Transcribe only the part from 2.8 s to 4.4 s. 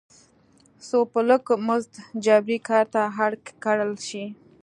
ته اړ کړل شي.